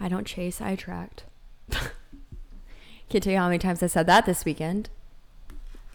[0.00, 1.24] I don't chase, I attract.
[3.08, 4.90] Can't tell you how many times I said that this weekend.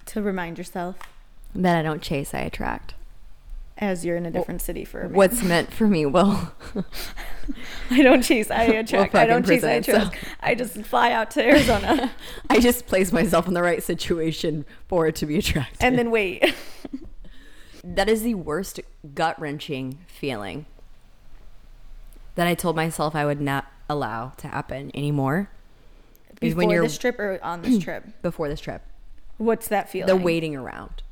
[0.08, 0.97] To remind yourself
[1.54, 2.95] That I don't chase, I attract.
[3.77, 5.08] as you're in a different city for.
[5.08, 6.51] What's meant for me will.
[7.92, 9.14] I don't chase, I attract.
[9.16, 10.18] I don't chase, I attract.
[10.40, 12.12] I just fly out to Arizona
[12.50, 15.78] I just place myself in the right situation for it to be attracted.
[15.82, 16.54] and then wait.
[17.84, 18.80] that is the worst
[19.14, 20.66] gut wrenching feeling
[22.36, 25.50] that I told myself I would not allow to happen anymore.
[26.40, 28.05] Before when you're this trip or on this trip?
[28.22, 28.81] before this trip,
[29.38, 30.08] What's that feeling?
[30.08, 31.04] the waiting around.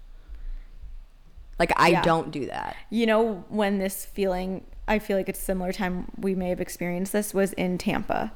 [1.59, 2.01] Like I Yeah.
[2.01, 2.75] don't do that.
[2.89, 7.11] You know when this feeling, I feel like it's similar time we may have experienced
[7.11, 8.31] this was in Tampa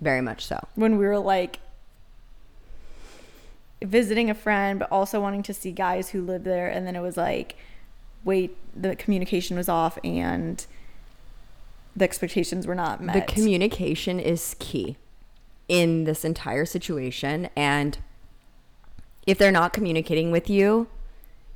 [0.00, 0.66] Very much so.
[0.76, 1.58] when we were like
[3.82, 7.00] visiting a friend but also wanting to see guys who live there and then it
[7.00, 7.56] was like
[8.24, 10.66] wait the communication was off and
[11.96, 13.14] the expectations were not met.
[13.14, 14.96] The communication is key
[15.68, 17.48] in this entire situation.
[17.56, 17.98] And
[19.26, 20.88] if they're not communicating with you,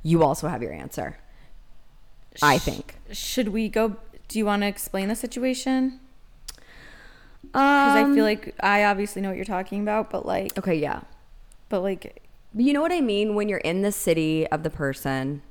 [0.01, 1.17] you also have your answer.
[2.41, 2.95] I think.
[3.11, 5.99] Should we go do you want to explain the situation?
[7.53, 11.01] I Um, feel like I obviously know what you're talking about but like Okay, yeah.
[11.69, 12.21] but like
[12.53, 15.41] You know what I mean when you're in the city of the person.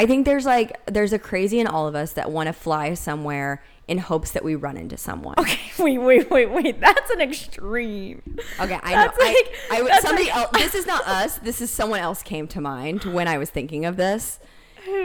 [0.00, 2.94] I think there's like there's a crazy in all of us that want to fly
[2.94, 5.34] somewhere in hopes that we run into someone.
[5.38, 6.80] Okay, wait, wait, wait, wait.
[6.80, 8.22] That's an extreme.
[8.58, 9.24] Okay, I That's know.
[9.26, 10.50] like- I, I, that's somebody like- else.
[10.52, 11.38] This is not us.
[11.38, 14.38] This is someone else came to mind when I was thinking of this.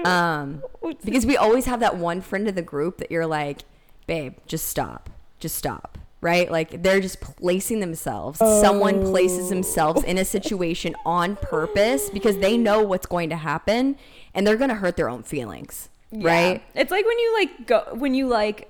[0.06, 0.64] Um,
[1.04, 3.64] because we always have that one friend in the group that you're like,
[4.08, 6.50] babe, just stop, just stop, right?
[6.50, 8.40] Like they're just placing themselves.
[8.40, 13.98] Someone places themselves in a situation on purpose because they know what's going to happen,
[14.36, 16.62] and they're gonna hurt their own feelings, right?
[16.76, 18.70] It's like when you like go when you like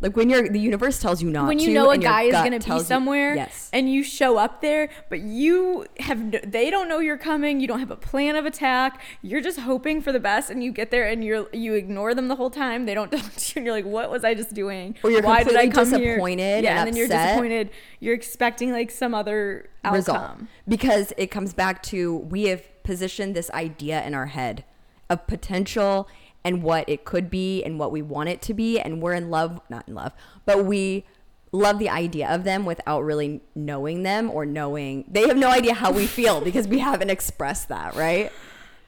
[0.00, 1.48] Like when you're the universe tells you not to.
[1.48, 3.68] when you to, know a guy is going to be tells you- somewhere yes.
[3.72, 6.18] and you show up there but you have
[6.50, 10.00] they don't know you're coming you don't have a plan of attack you're just hoping
[10.00, 12.86] for the best and you get there and you're you ignore them the whole time
[12.86, 15.22] they don't talk to you and you're like what was i just doing Or you're
[15.22, 19.12] why did i come here yeah and and then you're disappointed you're expecting like some
[19.14, 20.30] other outcome result
[20.68, 24.64] because it comes back to we have positioned this idea in our head
[25.08, 26.08] of potential
[26.44, 29.30] and what it could be and what we want it to be and we're in
[29.30, 30.12] love not in love
[30.44, 31.04] but we
[31.52, 35.72] love the idea of them without really knowing them or knowing they have no idea
[35.72, 38.32] how we feel because we haven't expressed that right?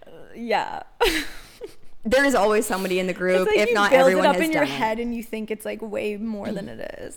[0.04, 0.82] Uh, yeah.
[2.04, 4.36] There is always somebody in the group like if you not build everyone it up
[4.38, 4.76] in your done it.
[4.76, 7.16] head and you think it's like way more than it is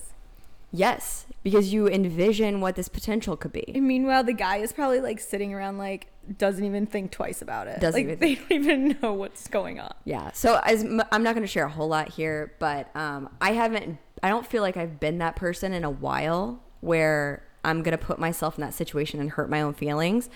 [0.75, 4.99] yes because you envision what this potential could be And meanwhile, the guy is probably
[4.99, 7.79] like sitting around, like doesn't even think twice about it.
[7.79, 9.93] Doesn't like even they don't even know what's going on.
[10.05, 10.31] Yeah.
[10.33, 13.51] So as m- I'm not going to share a whole lot here, but um, I
[13.51, 13.99] haven't.
[14.23, 18.03] I don't feel like I've been that person in a while where I'm going to
[18.03, 20.29] put myself in that situation and hurt my own feelings.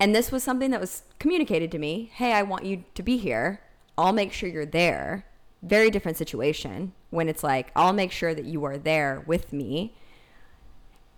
[0.00, 2.10] And this was something that was communicated to me.
[2.14, 3.60] Hey, I want you to be here.
[3.96, 5.26] I'll make sure you're there.
[5.62, 9.94] Very different situation when it's like I'll make sure that you are there with me,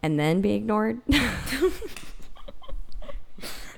[0.03, 1.01] and then be ignored.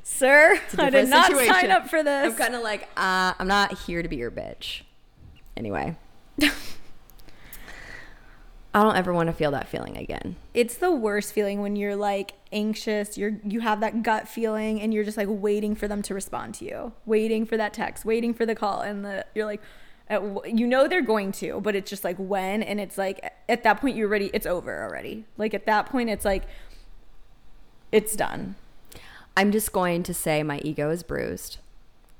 [0.02, 2.32] Sir, I did not sign up for this.
[2.32, 4.82] I'm kind of like, uh, I'm not here to be your bitch.
[5.56, 5.96] Anyway.
[8.74, 10.34] I don't ever want to feel that feeling again.
[10.52, 13.16] it's the worst feeling when you're like anxious.
[13.16, 16.54] You're you have that gut feeling, and you're just like waiting for them to respond
[16.56, 19.62] to you, waiting for that text, waiting for the call, and the you're like.
[20.08, 20.22] At,
[20.54, 23.80] you know they're going to, but it's just like when, and it's like at that
[23.80, 24.30] point you're ready.
[24.34, 25.24] It's over already.
[25.36, 26.44] Like at that point, it's like
[27.90, 28.56] it's done.
[29.36, 31.58] I'm just going to say my ego is bruised.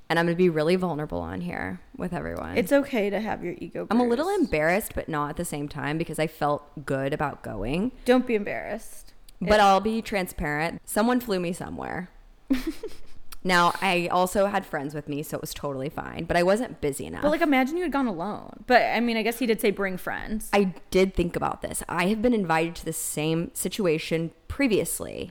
[0.08, 2.58] And I'm going to be really vulnerable on here with everyone.
[2.58, 3.86] It's okay to have your ego.
[3.90, 7.42] I'm a little embarrassed, but not at the same time because I felt good about
[7.42, 7.90] going.
[8.04, 9.14] Don't be embarrassed.
[9.40, 10.80] But I'll be transparent.
[10.84, 12.10] Someone flew me somewhere.
[13.46, 16.80] now, I also had friends with me, so it was totally fine, but I wasn't
[16.80, 17.20] busy enough.
[17.20, 18.64] But like, imagine you had gone alone.
[18.66, 20.48] But I mean, I guess he did say bring friends.
[20.52, 21.82] I did think about this.
[21.86, 25.30] I have been invited to the same situation previously.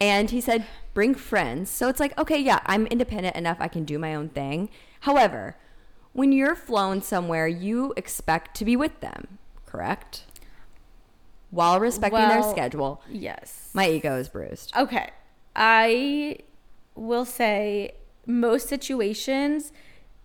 [0.00, 1.70] And he said, bring friends.
[1.70, 3.58] So it's like, okay, yeah, I'm independent enough.
[3.60, 4.70] I can do my own thing.
[5.00, 5.56] However,
[6.14, 10.24] when you're flown somewhere, you expect to be with them, correct?
[11.50, 13.02] While respecting their schedule.
[13.10, 13.70] Yes.
[13.74, 14.72] My ego is bruised.
[14.76, 15.10] Okay.
[15.54, 16.38] I
[16.96, 17.92] will say
[18.26, 19.72] most situations,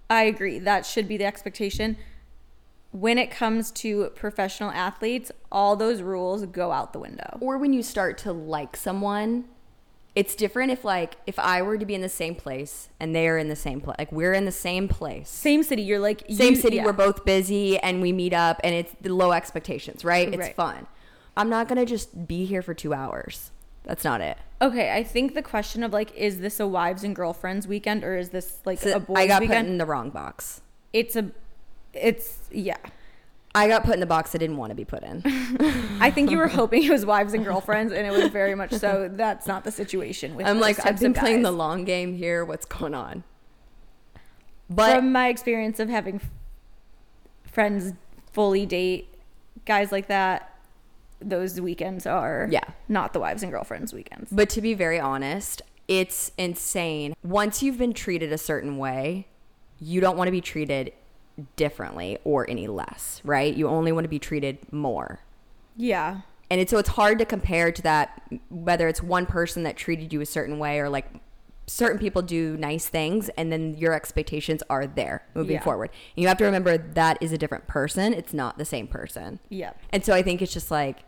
[0.09, 0.59] I agree.
[0.59, 1.97] That should be the expectation.
[2.91, 7.37] When it comes to professional athletes, all those rules go out the window.
[7.39, 9.45] Or when you start to like someone
[10.13, 13.29] It's different if like if I were to be in the same place and they
[13.29, 15.83] are in the same place, like we're in the same place, Same city.
[15.83, 16.75] You're like same you- city.
[16.77, 16.85] yeah.
[16.85, 20.27] We're both busy and we meet up, and it's the low expectations, right?
[20.27, 20.55] It's Right.
[20.55, 20.87] fun.
[21.37, 23.51] I'm not gonna just be here for two hours.
[23.83, 24.37] That's not it.
[24.61, 28.15] Okay, I think the question of like, is this a wives and girlfriends weekend or
[28.17, 29.65] is this like So a boys I got weekend?
[29.65, 30.61] put in the wrong box.
[30.93, 31.31] it's a,
[31.93, 32.77] it's yeah.
[33.53, 35.23] I got put in the box I didn't want to be put in.
[35.99, 38.71] I think you were hoping it was wives and girlfriends, and it was very much
[38.71, 39.09] so.
[39.11, 40.35] That's not the situation.
[40.35, 42.45] With I'm like, I've been playing the long game here.
[42.45, 43.25] What's going on?
[44.69, 46.21] But From my experience of having
[47.45, 47.93] friends
[48.31, 49.13] fully date
[49.65, 50.50] guys like that,
[51.21, 52.63] those weekends are Yeah.
[52.89, 54.29] not the wives and girlfriends weekends.
[54.31, 57.13] But to be very honest, it's insane.
[57.23, 59.27] Once you've been treated a certain way,
[59.79, 60.93] you don't want to be treated
[61.55, 63.53] differently or any less, right?
[63.55, 65.19] You only want to be treated more.
[65.77, 69.77] Yeah, And it's so it's hard to compare to that whether it's one person that
[69.77, 71.05] treated you a certain way or like
[71.65, 75.61] certain people do nice things and then your expectations are there moving Yeah.
[75.63, 75.89] forward.
[76.15, 78.13] And you have to remember that is a different person.
[78.13, 79.39] It's not the same person.
[79.47, 79.71] yeah.
[79.91, 80.99] And so I think it's just like,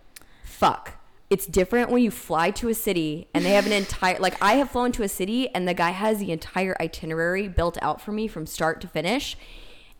[0.53, 0.93] fuck.
[1.29, 4.53] It's different when you fly to a city and they have an entire, like, I
[4.53, 8.11] have flown to a city and the guy has the entire itinerary built out for
[8.11, 9.35] me from start to finish.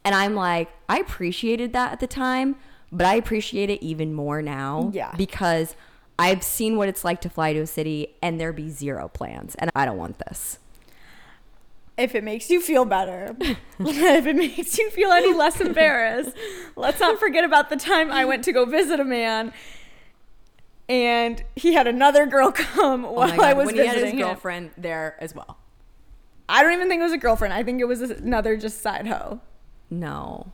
[0.06, 2.58] And I'm like, I appreciated that at the time,
[2.92, 4.92] but I appreciate it even more now.
[4.94, 5.14] Yeah.
[5.18, 5.76] Because
[6.20, 9.56] I've seen what it's like to fly to a city and there be zero plans.
[9.56, 10.60] And I don't want this.
[11.98, 13.36] If it makes you feel better,
[13.80, 16.36] if it makes you feel any less embarrassed,
[16.76, 19.54] let's not forget about the time I went to go visit a man
[20.94, 24.14] and he had another girl come oh while I was Oh when he had visiting
[24.18, 24.28] his him.
[24.28, 25.58] girlfriend there as well.
[26.48, 27.54] I don't even think it was a girlfriend.
[27.54, 29.40] I think it was another just side hoe.
[29.90, 30.52] No.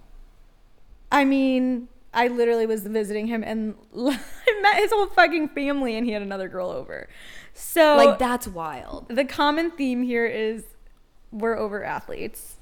[1.11, 6.05] I mean, I literally was visiting him and I met his whole fucking family and
[6.05, 7.09] he had another girl over.
[7.53, 9.09] So Like, that's wild.
[9.09, 10.63] the common theme here is
[11.31, 12.55] we're over athletes.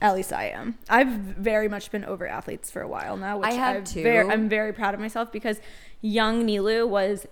[0.00, 0.76] At least I am.
[0.90, 4.28] I've very much been over athletes for a while now, which I have I've too.
[4.30, 5.58] I'm very proud of myself because
[6.00, 7.26] young Nilu was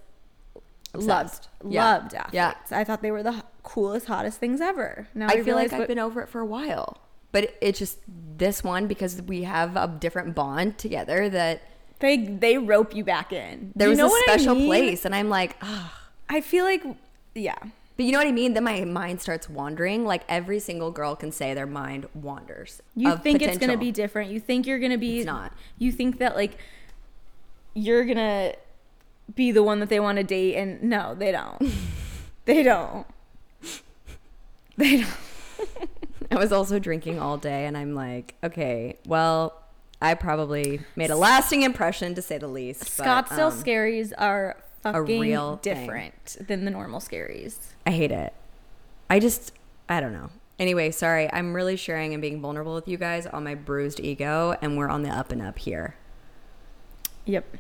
[0.92, 1.48] Obsessed.
[1.62, 1.84] loved, Yeah.
[1.84, 2.34] loved athletes.
[2.34, 2.54] Yeah.
[2.70, 5.08] I thought they were the coolest, hottest things ever.
[5.14, 6.98] Now I feel like I've been over it for a while.
[7.32, 7.98] But it- it's just
[8.36, 11.62] this one because we have a different bond together that
[11.98, 13.72] they they rope you back in.
[13.74, 14.66] there You was a what I special mean?
[14.66, 15.04] place.
[15.04, 16.00] And I'm like, ah.
[16.28, 16.82] I feel like,
[17.34, 17.56] yeah,
[17.96, 18.54] But you know what I mean?
[18.54, 20.04] Then my mind starts wandering.
[20.04, 22.82] Like every single girl can say their mind wanders.
[22.96, 24.30] You think it's gonna be different.
[24.30, 25.18] You think you're gonna be.
[25.18, 25.52] It's not.
[25.78, 26.58] You think that like
[27.74, 28.54] you're gonna
[29.34, 31.60] be the one that they want to date, and no, they don't.
[32.44, 33.06] they don't.
[34.76, 35.08] They don't.
[36.30, 39.62] I was also drinking all day, and I'm like, okay, well,
[40.00, 42.96] I probably made a lasting impression to say the least.
[42.96, 45.74] but, Scottsdale um, scaries are fucking real thing.
[45.74, 47.58] different than the normal scaries.
[47.86, 48.34] I hate it.
[49.08, 49.52] I just,
[49.88, 50.30] I don't know.
[50.58, 51.32] Anyway, sorry.
[51.32, 54.88] I'm really sharing and being vulnerable with you guys on my bruised ego, and we're
[54.88, 55.96] on the up and up here.
[57.26, 57.56] Yep.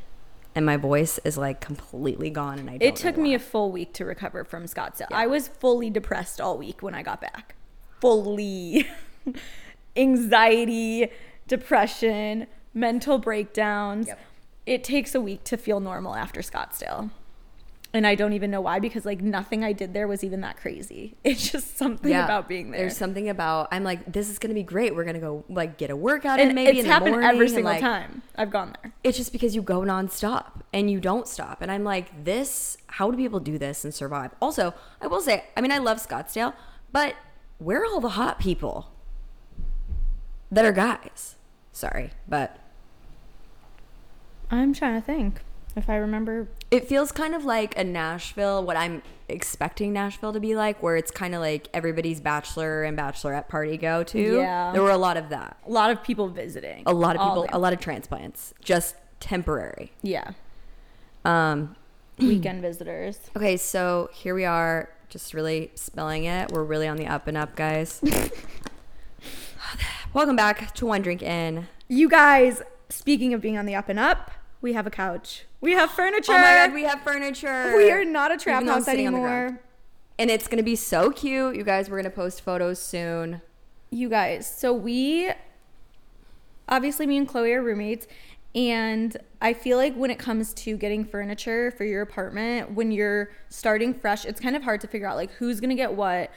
[0.54, 2.78] And my voice is like completely gone, and I.
[2.78, 5.10] Don't It took me a full week to recover from Scottsdale.
[5.10, 5.18] Yeah.
[5.18, 7.56] I was fully depressed all week when I got back.
[8.00, 8.88] Fully.
[9.96, 11.10] Anxiety,
[11.48, 14.08] depression, mental breakdowns.
[14.08, 14.20] Yep.
[14.66, 17.10] It takes a week to feel normal after Scottsdale.
[17.94, 20.56] And I don't even know why because like nothing I did there was even that
[20.56, 21.16] crazy.
[21.24, 22.80] It's just something about being there.
[22.80, 24.96] There's something about I'm like, this is gonna be great.
[24.96, 27.46] We're gonna go like get a workout in and maybe it's in the happened every
[27.46, 28.92] and, single like, time I've gone there.
[29.04, 31.62] It's just because you go nonstop and you don't stop.
[31.62, 32.76] And I'm like, this.
[32.88, 34.32] How do people do this and survive?
[34.42, 36.54] Also, I will say, I mean, I love Scottsdale,
[36.92, 37.14] but
[37.58, 38.90] where are all the hot people
[40.50, 41.36] that are guys?
[41.72, 42.58] Sorry, but
[44.50, 45.40] I'm trying to think
[45.76, 46.48] if I remember.
[46.74, 50.96] It feels kind of like a Nashville, what I'm expecting Nashville to be like, where
[50.96, 54.38] it's kind of like everybody's bachelor and bachelorette party go to.
[54.38, 54.72] Yeah.
[54.72, 55.56] There were a lot of that.
[55.64, 56.82] A lot of people visiting.
[56.84, 59.92] A lot of people, a lot of transplants, just temporary.
[60.02, 60.32] Yeah.
[61.24, 61.76] Um,
[62.18, 63.20] Weekend visitors.
[63.36, 66.50] okay, so here we are, just really spilling it.
[66.50, 68.02] We're really on the up and up, guys.
[70.12, 71.68] Welcome back to One Drink In.
[71.86, 75.44] You guys, speaking of being on the up and up, we have a couch.
[75.64, 76.32] We have furniture.
[76.32, 77.74] Oh my god, we have furniture.
[77.76, 79.44] We are not a trap Even though I'm house sitting on the ground.
[79.44, 79.60] anymore.
[80.18, 81.56] And it's gonna be so cute.
[81.56, 83.40] You guys, we're gonna post photos soon.
[83.90, 85.30] You guys, so we
[86.68, 88.06] obviously me and Chloe are roommates
[88.54, 93.30] and I feel like when it comes to getting furniture for your apartment, when you're
[93.48, 96.30] starting fresh, it's kind of hard to figure out like who's going to get what,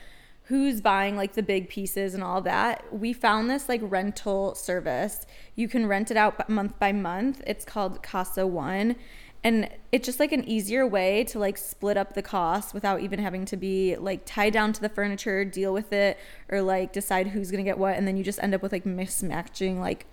[0.47, 2.83] who's buying like the big pieces and all that.
[2.93, 5.25] We found this like rental service.
[5.55, 7.41] You can rent it out month by month.
[7.45, 8.95] It's called Casa One
[9.43, 13.19] and it's just like an easier way to like split up the cost without even
[13.19, 16.17] having to be like tied down to the furniture, deal with it,
[16.49, 18.83] or like decide who's gonna get what, and then you just end up with like
[18.83, 20.05] mismatching like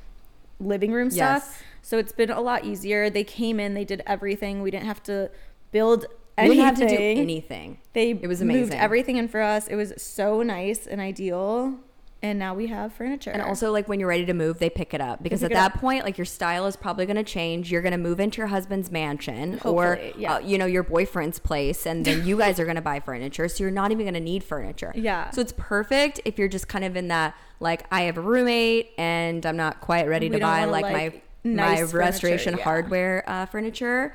[0.60, 1.42] living room stuff.
[1.46, 1.62] Yes.
[1.82, 3.10] So it's been a lot easier.
[3.10, 4.62] They came in, they did everything.
[4.62, 5.30] We didn't have to
[5.72, 6.56] build We anything.
[6.56, 7.78] didn't have to do anything.
[7.92, 8.62] They It was amazing.
[8.62, 9.68] moved everything in for us.
[9.68, 11.78] It was so nice and ideal.
[12.22, 13.30] And now we have furniture.
[13.30, 15.74] And also, like when you're ready to move, they pick it up because at that
[15.74, 15.80] up.
[15.80, 17.70] point, like your style is probably going to change.
[17.70, 20.36] You're going to move into your husband's mansion or, yeah.
[20.36, 23.46] uh, you know, your boyfriend's place, and then you guys are going to buy furniture.
[23.46, 24.90] So you're not even going to need furniture.
[24.96, 25.30] Yeah.
[25.32, 28.92] So it's perfect if you're just kind of in that like I have a roommate
[28.96, 32.56] and I'm not quite ready We to buy wanna, like, like, my nice my restoration
[32.56, 32.64] yeah.
[32.64, 34.14] hardware uh, furniture.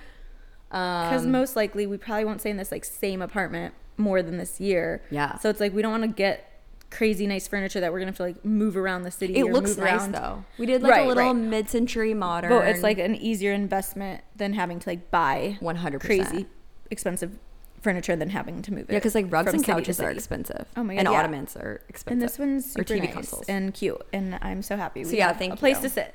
[0.70, 4.38] Because Um, most likely we probably won't stay in this like same apartment more than
[4.38, 5.02] this year.
[5.12, 5.38] Yeah.
[5.40, 6.46] So it's like we don't want to get
[6.92, 9.36] crazy nice furniture that we're gonna have to like move around the city.
[9.38, 10.12] it looks nice around.
[10.14, 10.46] though.
[10.58, 11.36] We did like Right, a little right.
[11.36, 12.50] mid-century modern.
[12.50, 16.00] But it's like an easier investment than having to like buy 100%.
[16.02, 16.48] crazy
[16.90, 17.38] expensive
[17.82, 18.94] furniture than having to move it.
[18.94, 20.66] yeah, because like rugs and couches are expensive.
[20.76, 21.20] Oh my God, and yeah.
[21.20, 22.12] ottomans are expensive.
[22.12, 23.46] And this one's or super TV nice consoles.
[23.48, 25.04] and cute, and I'm so happy.
[25.04, 26.14] So We yeah, have thank a place to sit.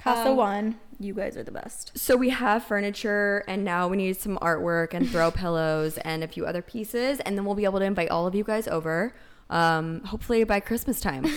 [0.00, 1.96] Casa Um, One, you guys are the best.
[1.98, 6.28] So we have furniture, and now we need some artwork and throw pillows and a
[6.28, 9.14] few other pieces, and then we'll be able to invite all of you guys over.
[9.50, 11.26] Um, hopefully by Christmas time.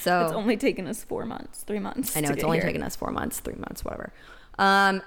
[0.00, 2.16] So It's only taken us four months, three months.
[2.16, 2.66] I know it's only here.
[2.66, 4.12] taken us four months, three months, whatever.
[4.56, 5.02] Um,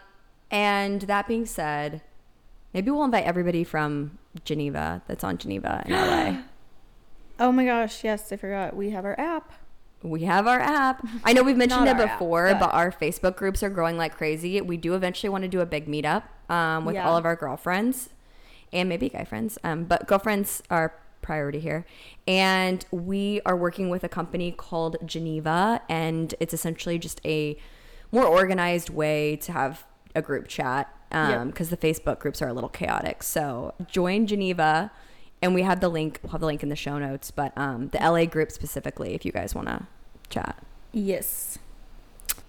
[0.50, 2.02] and that being said,
[2.74, 6.42] maybe we'll invite everybody from Geneva that's on Geneva in LA.
[7.40, 8.76] Oh my gosh, yes, I forgot.
[8.76, 9.54] We have our app.
[10.03, 11.05] We have our app.
[11.24, 13.98] I know we've mentioned it our app, before, but- but our Facebook groups are growing
[13.98, 14.60] like crazy.
[14.62, 17.08] We do eventually want to do a big meetup um, with Yeah.
[17.08, 18.10] all of our girlfriends
[18.74, 21.86] and maybe guy friends, um, but girlfriends are priority here.
[22.27, 27.58] And we are working with a company called Geneva, and it's essentially just a
[28.12, 31.48] more organized way to have a group chat Yep.
[31.48, 33.22] because the Facebook groups are a little chaotic.
[33.24, 34.91] So join Geneva.
[35.42, 36.20] And we have the link.
[36.22, 39.26] We'll have the link in the show notes, but um, the LA group specifically, if
[39.26, 39.88] you guys want to
[40.30, 40.64] chat.
[40.92, 41.58] Yes.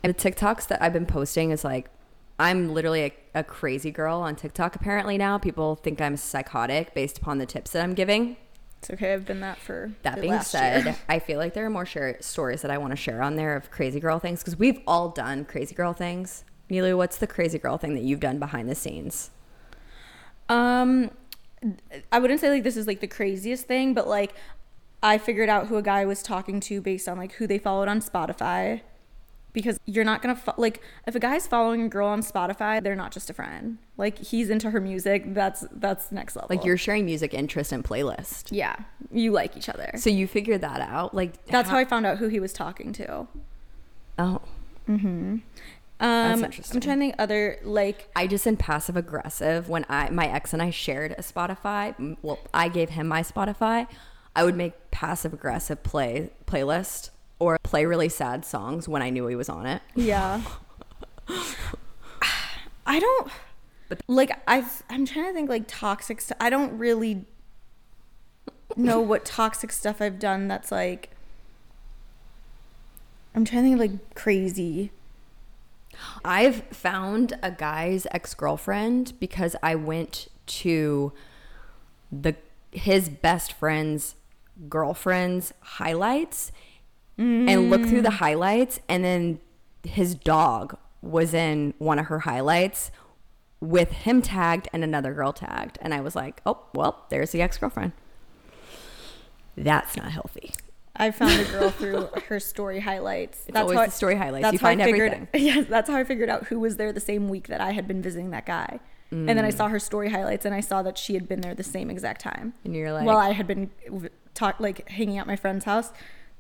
[0.02, 1.88] And the TikToks that I've been posting is like,
[2.38, 4.74] I'm literally a, a crazy girl on TikTok.
[4.74, 8.36] Apparently now, people think I'm psychotic based upon the tips that I'm giving.
[8.78, 9.12] It's okay.
[9.14, 10.96] I've been that for That being said, year.
[11.08, 13.54] I feel like there are more share- stories that I want to share on there
[13.56, 16.44] of crazy girl things because we've all done crazy girl things.
[16.68, 19.30] Neely, what's the crazy girl thing that you've done behind the scenes?
[20.48, 21.10] Um,
[22.10, 24.34] I wouldn't say like this is like the craziest thing, but like
[25.02, 27.88] I figured out who a guy was talking to based on like who they followed
[27.88, 28.80] on Spotify.
[29.52, 32.96] Because you're not gonna fo- like if a guy's following a girl on Spotify, they're
[32.96, 33.76] not just a friend.
[33.98, 35.34] Like he's into her music.
[35.34, 36.46] That's that's next level.
[36.48, 38.44] Like you're sharing music interest and playlist.
[38.50, 38.76] yeah,
[39.10, 39.90] you like each other.
[39.96, 41.14] So you figured that out?
[41.14, 43.26] Like That's how I found out who he was talking to.
[44.18, 44.40] Oh,
[44.88, 45.38] mm-hmm.
[46.02, 46.76] Um, interesting.
[46.76, 50.52] I'm trying to think other like I just in passive aggressive when I my ex
[50.52, 52.16] and I shared a Spotify.
[52.22, 53.86] Well, I gave him my Spotify.
[54.34, 59.26] I would make passive aggressive play playlist or play really sad songs when I knew
[59.28, 59.80] he was on it.
[59.94, 60.42] Yeah.
[62.86, 63.30] I don't
[63.88, 66.36] But- like I've I'm trying to think like toxic stuff.
[66.40, 67.24] I don't really
[68.74, 71.10] know what toxic stuff I've done that's like
[73.34, 74.90] I'm trying to think of like crazy.
[76.24, 81.12] I've found a guy's ex-girlfriend because I went to
[82.10, 82.36] the
[82.70, 84.14] his best friend's
[84.68, 86.52] girlfriend's highlights
[87.18, 88.14] and looked through the mm.
[88.14, 89.38] highlights and then
[89.84, 92.90] his dog was in one of her highlights
[93.60, 97.42] with him tagged and another girl tagged and I was like, "Oh, well, there's the
[97.42, 97.92] ex-girlfriend."
[99.56, 100.52] That's not healthy.
[100.94, 103.44] I found a girl through her story highlights.
[103.48, 104.42] It's always how the story highlights.
[104.42, 105.28] That's You how I find figured, everything.
[105.46, 107.88] Yes, that's how I figured out who was there the same week that I had
[107.88, 108.80] been visiting that guy.
[109.10, 109.56] And then I Mm.
[109.58, 112.22] saw her story highlights, and I saw that she had been there the same exact
[112.22, 112.54] time.
[112.64, 113.70] And you're like, While I had been
[114.32, 115.90] talk like hanging out at my friend's house,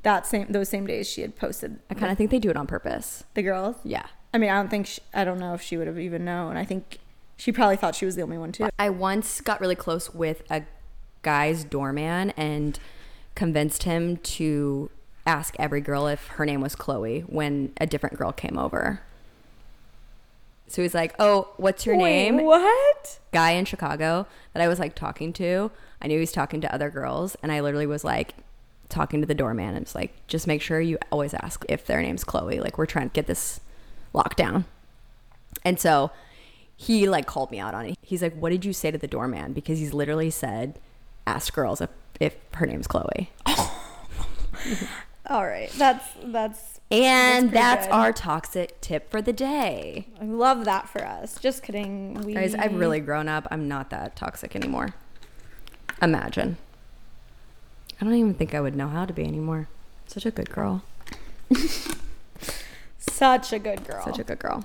[0.04, 2.56] that same those same days she had posted I kind of think they do it
[2.56, 3.24] on purpose.
[3.34, 3.76] the girls.
[3.84, 4.06] Yeah.
[4.32, 6.56] I mean, I don't think she, I don't know if she would have even known.
[6.56, 6.96] I think
[7.36, 8.70] she probably thought she was the only one too.
[8.78, 10.62] I once got really close with a
[11.20, 12.78] guy's doorman and
[13.34, 14.90] convinced him to
[15.26, 19.00] ask every girl if her name was Chloe when a different girl came over.
[20.66, 23.18] So he's like, "Oh, what's your Wait, name?" What?
[23.32, 25.70] Guy in Chicago that I was like talking to.
[26.00, 28.34] I knew he was talking to other girls, and I literally was like
[28.88, 32.00] talking to the doorman and it's like, "Just make sure you always ask if their
[32.02, 32.60] name's Chloe.
[32.60, 33.60] Like we're trying to get this
[34.12, 34.64] locked down."
[35.64, 36.10] And so
[36.76, 37.98] he like called me out on it.
[38.02, 40.78] He's like, "What did you say to the doorman?" Because he's literally said,
[41.26, 43.30] "Ask girls if if her name's Chloe."
[45.26, 47.92] All right, that's that's And that's good.
[47.92, 50.08] our toxic tip for the day.
[50.20, 51.38] I love that for us.
[51.38, 52.14] Just kidding.
[52.22, 53.46] We Guys, I've really grown up.
[53.50, 54.94] I'm not that toxic anymore.
[56.02, 56.56] Imagine.
[58.00, 59.68] I don't even think I would know how to be anymore.
[60.06, 60.82] Such a good girl.
[62.98, 64.04] such a good girl.
[64.04, 64.64] Such a good girl.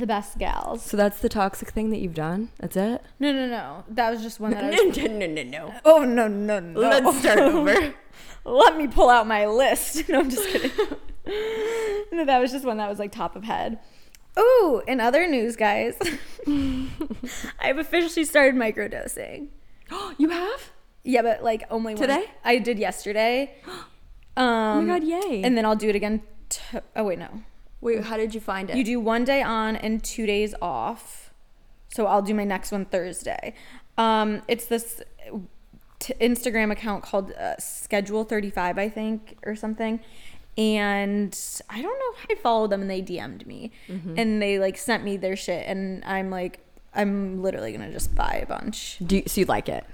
[0.00, 0.82] The best gals.
[0.82, 2.48] So that's the toxic thing that you've done?
[2.58, 3.02] That's it?
[3.18, 3.84] No, no, no.
[3.88, 4.96] That was just one that I no, was.
[4.96, 5.74] no, no, no, no.
[5.84, 6.80] Oh no, no, no.
[6.80, 7.94] Let's start over.
[8.44, 10.02] Let me pull out my list.
[10.08, 10.70] No, I'm just kidding.
[12.12, 13.78] no, that was just one that was like top of head.
[14.38, 15.96] Ooh, in other news, guys,
[17.58, 19.48] I've officially started microdosing.
[20.18, 20.70] you have?
[21.04, 22.24] Yeah, but like only one- Today?
[22.44, 23.54] I did yesterday.
[23.66, 23.84] Um,
[24.36, 25.42] Oh my god, yay.
[25.42, 26.22] And then I'll do it again.
[26.48, 27.28] T- oh wait, no.
[27.80, 28.76] Wait, how did you find it?
[28.76, 31.32] You do one day on and two days off.
[31.88, 33.54] So I'll do my next one Thursday.
[33.98, 35.02] Um, it's this
[35.98, 40.00] t- Instagram account called uh, Schedule 35, I think, or something.
[40.58, 41.36] And
[41.70, 45.16] I don't know I followed them and they DM'd me and they like sent me
[45.16, 45.64] their shit.
[45.66, 46.60] And I'm like,
[46.94, 48.98] I'm literally going to just buy a bunch.
[49.04, 49.84] do you, so you like it?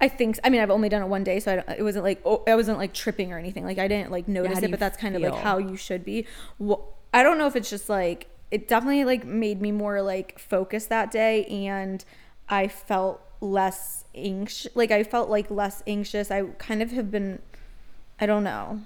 [0.00, 2.04] I think, I mean, I've only done it one day, so I don't, it wasn't
[2.04, 3.64] like, oh, I wasn't like tripping or anything.
[3.64, 6.04] Like, I didn't like notice do it, but that's kind of like how you should
[6.04, 6.26] be.
[6.64, 6.82] Wh-
[7.14, 10.88] I don't know if it's just like, it definitely like made me more like focused
[10.90, 12.04] that day, and
[12.48, 14.74] I felt less anxious.
[14.74, 16.30] Like, I felt like less anxious.
[16.30, 17.40] I kind of have been,
[18.20, 18.80] I don't know.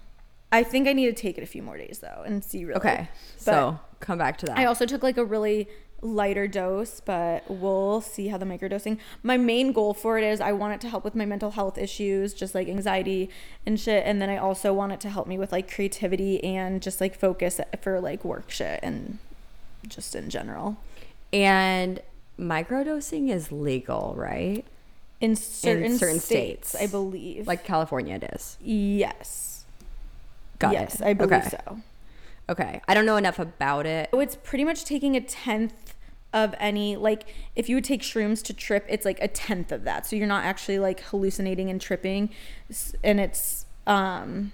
[0.53, 2.79] I think I need to take it a few more days though and see really.
[2.79, 3.09] Okay.
[3.37, 4.59] But- so come back to that.
[4.59, 5.69] I also took like a really
[6.01, 8.99] lighter dose, but we'll see how the microdosing.
[9.23, 11.79] My main goal for it is I want it to help with my mental health
[11.79, 13.31] issues, just like anxiety
[13.67, 14.05] and shit.
[14.07, 17.19] And then I also want it to help me with like creativity and just like
[17.19, 19.19] focus for like work shit and
[19.87, 20.77] just in general.
[21.33, 22.01] and
[22.39, 24.65] microdosing is legal, right?
[25.21, 26.85] In certain, certain states, states.
[26.85, 27.47] I believe.
[27.49, 28.57] Like California it is.
[28.61, 29.65] yes.
[30.61, 31.03] Got yes, it.
[31.03, 31.51] I believe okay.
[31.51, 31.81] so.
[32.49, 32.81] Okay.
[32.89, 34.09] I don't know enough about it.
[34.11, 35.95] So it's pretty much taking a tenth
[36.33, 37.25] of any like
[37.57, 40.27] if you would take shrooms to trip it's like a tenth of that so you're
[40.27, 42.29] not actually like hallucinating and tripping
[43.03, 44.53] and it's um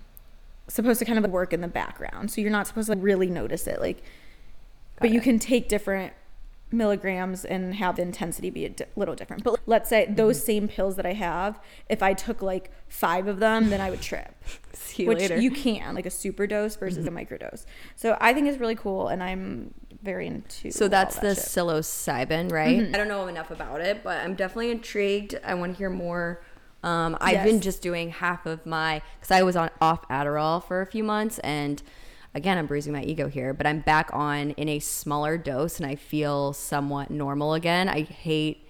[0.68, 3.26] supposed to kind of work in the background so you're not supposed to like, really
[3.26, 4.04] notice it like
[5.00, 6.12] but you can take different
[6.74, 10.46] milligrams and have the intensity be a di- little different but let's say those Mm-hmm.
[10.46, 14.02] same pills that i have if i took like five of them then i would
[14.02, 14.34] trip
[14.72, 15.40] See you which later.
[15.40, 17.64] you can like a super dose versus a microdose
[17.96, 21.44] so i think it's really cool and i'm very into So that's that the shit.
[21.44, 22.88] psilocybin, right?
[22.94, 25.34] I don't know enough about it, but I'm definitely intrigued.
[25.42, 26.42] I want to hear more.
[26.82, 30.82] Um, I've been just doing half of my because I was on off Adderall for
[30.82, 31.82] a few months, and
[32.34, 35.86] again, I'm bruising my ego here, but I'm back on in a smaller dose, and
[35.86, 37.88] I feel somewhat normal again.
[37.88, 38.68] I hate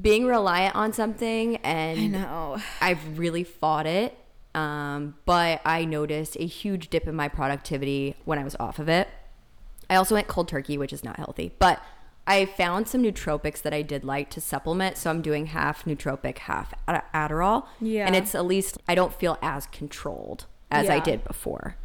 [0.00, 4.16] being reliant on something, and i know I've really fought it.
[4.54, 8.88] Um, but I noticed a huge dip in my productivity when I was off of
[8.88, 9.08] it.
[9.90, 11.82] I also went cold turkey, which is not healthy, but
[12.26, 14.96] I found some nootropics that I did like to supplement.
[14.96, 17.66] So I'm doing half nootropic, half Ad- Adderall.
[17.80, 18.06] Yeah.
[18.06, 21.76] And it's at least, I don't feel as controlled as I did before.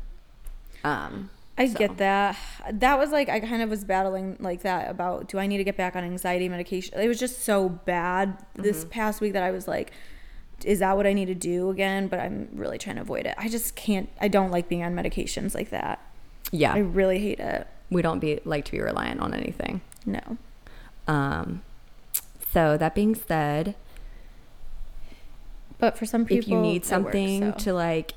[0.84, 1.78] Um, I So.
[1.78, 2.38] get that.
[2.72, 5.63] That was like I kind of was battling like that about do I need to
[5.63, 7.00] get back on anxiety medication?
[7.00, 8.89] It was just so bad this Mm-hmm.
[8.89, 9.91] past week that I was like,
[10.63, 12.08] is that what I need to do again?
[12.08, 13.36] But I'm really trying to avoid it.
[13.38, 14.10] I just can't.
[14.20, 16.00] I don't like being on medications like that.
[16.52, 16.74] yeah.
[16.74, 17.67] I really hate it.
[17.91, 19.82] we don't be like to be reliant on anything.
[20.06, 20.38] No.
[21.08, 21.62] Um,
[22.54, 23.76] so that being said,
[25.78, 27.58] But for some people, if you need it works, something so.
[27.65, 28.13] to like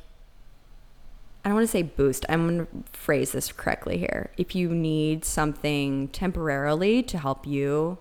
[1.44, 2.24] I don't want to say boost.
[2.28, 4.30] I'm going to phrase this correctly here.
[4.38, 7.98] If you need something temporarily to help you,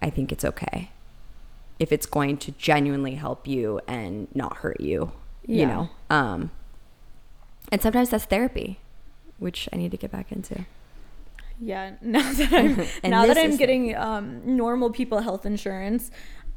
[0.00, 0.92] I think it's okay.
[1.80, 5.12] If it's going to genuinely help you and not hurt you,
[5.44, 5.90] you know.
[6.08, 6.50] Um
[7.72, 8.78] and sometimes that's therapy,
[9.38, 10.66] which I need to get back into.
[11.60, 16.10] Yeah, now that I'm now that I'm getting um, normal people health insurance,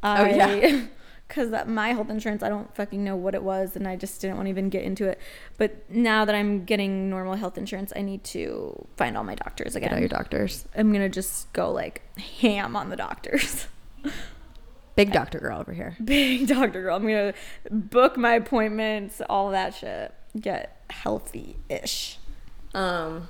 [0.03, 0.81] Oh, yeah.
[1.27, 4.37] because my health insurance I don't fucking know what it was, and I just didn't
[4.37, 5.19] want to even get into it.
[5.57, 9.73] But now that I'm getting normal health insurance, I need to find all my doctors
[9.73, 9.93] Get again.
[9.93, 10.65] out your doctors.
[10.75, 13.67] I'm gonna just go like ham on the doctors.
[14.95, 15.95] Big doctor girl over here.
[16.03, 16.95] Big doctor girl.
[16.95, 17.33] I'm gonna
[17.69, 20.13] book my appointments, all that shit.
[20.39, 22.17] Get healthy ish.
[22.73, 23.27] Um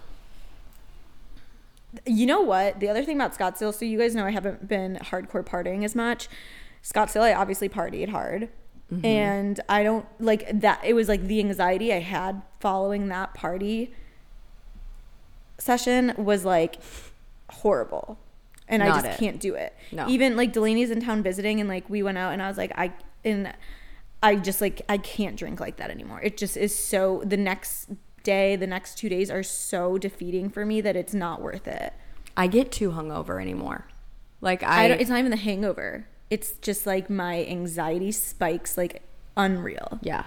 [2.06, 2.80] You know what?
[2.80, 5.96] The other thing about Scottsdale, so you guys know I haven't been hardcore partying as
[5.96, 6.28] much.
[6.88, 8.50] Scottsdale, I obviously partied hard.
[8.92, 9.06] Mm-hmm.
[9.06, 10.82] And I don't like that.
[10.86, 13.94] It was like the anxiety I had following that party
[15.58, 16.78] session was like
[17.50, 18.18] horrible.
[18.70, 19.18] And I just it.
[19.18, 19.76] can't do it.
[19.92, 20.08] No.
[20.08, 22.72] Even like Delaney's in town visiting and like we went out and I was like,
[22.78, 22.94] I,
[23.26, 23.54] and
[24.24, 26.22] I just like, I can't drink like that anymore.
[26.22, 27.90] It just is so, the next
[28.24, 31.94] day, the next two days are so defeating for me that it's not worth it.
[32.36, 33.88] I get too hungover anymore.
[34.42, 36.08] Like I, I, don't, it's not even the hangover.
[36.30, 39.02] It's just like my anxiety spikes like
[39.36, 40.00] unreal.
[40.02, 40.24] yeah.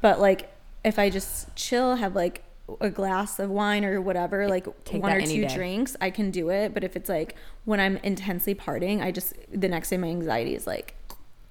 [0.00, 0.52] But like
[0.84, 2.44] if I just chill, have like
[2.80, 5.54] a glass of wine or whatever, like Take one or two day.
[5.54, 6.74] drinks, I can do it.
[6.74, 10.54] But if it's like when I'm intensely partying, I just the next day my anxiety
[10.54, 10.94] is like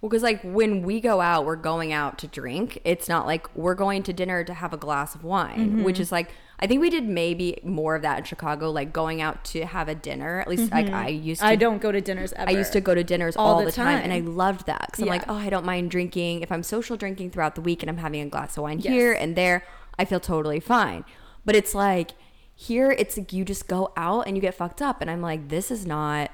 [0.02, 2.80] Well, because like when we go out, we're going out to drink.
[2.86, 5.84] It's not like we're going to dinner to have a glass of wine, Mm-hmm.
[5.84, 9.22] which is like I think we did maybe more of that in Chicago, like going
[9.22, 10.40] out to have a dinner.
[10.40, 11.46] At least like I used to.
[11.46, 11.52] Mm-hmm.
[11.52, 12.50] I don't go to dinners ever.
[12.50, 14.00] I used to go to dinners All all, the the, time.
[14.04, 16.42] and I loved that because I'm like, oh, I don't mind drinking.
[16.42, 18.92] If I'm social drinking throughout the week and I'm having a glass of wine Yes.
[18.92, 19.64] here and there,
[20.00, 21.06] I feel totally fine.
[21.46, 22.12] But it's like
[22.56, 25.50] here, it's like you just go out and you get fucked up, and I'm like,
[25.50, 26.32] this is not.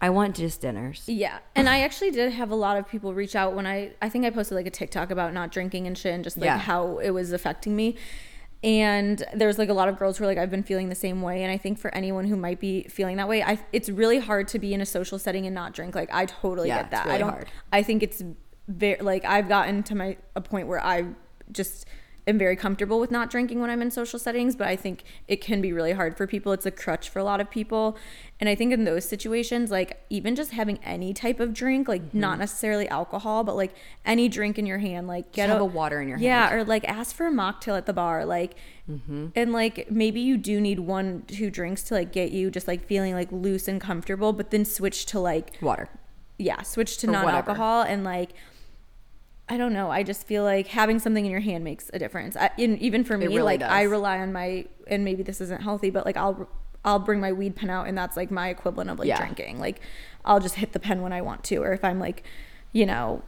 [0.00, 1.02] I want just dinners.
[1.06, 1.38] Yeah.
[1.56, 4.24] And I actually did have a lot of people reach out when I I think
[4.24, 6.58] I posted like a TikTok about not drinking and shit and just like Yeah.
[6.58, 7.96] how it was affecting me.
[8.64, 11.20] And there's like a lot of girls who are like I've been feeling the same
[11.20, 14.18] way and I think for anyone who might be feeling that way, I it's really
[14.20, 15.94] hard to be in a social setting and not drink.
[15.94, 17.04] Like I totally Yeah, get that.
[17.06, 17.48] really I don't hard.
[17.72, 18.22] I think it's
[18.68, 21.06] very like I've gotten to my a point where I
[21.50, 21.86] just
[22.26, 25.40] am very comfortable with not drinking when I'm in social settings, but I think it
[25.40, 26.52] can be really hard for people.
[26.52, 27.96] It's a crutch for a lot of people.
[28.38, 32.02] And I think in those situations, like even just having any type of drink, like
[32.02, 32.20] Mm-hmm.
[32.20, 36.00] not necessarily alcohol, but like any drink in your hand, like get have a water
[36.00, 36.60] in your yeah, hand.
[36.60, 38.54] or like ask for a mocktail at the bar, like,
[38.90, 39.26] Mm-hmm.
[39.36, 42.84] and like maybe you do need one, two drinks to like get you just like
[42.86, 45.88] feeling like loose and comfortable, but then switch to like Water.
[46.38, 48.30] yeah, switch to non alcohol and like
[49.48, 49.90] I don't know.
[49.90, 52.36] I just feel like having something in your hand makes a difference.
[52.36, 55.62] I, in, even for me, really like I rely on my and maybe this isn't
[55.62, 56.48] healthy, but like I'll
[56.84, 59.18] I'll bring my weed pen out and that's like my equivalent of like Yeah.
[59.18, 59.58] drinking.
[59.60, 59.80] Like
[60.24, 62.24] I'll just hit the pen when I want to or if I'm like,
[62.72, 63.22] you know,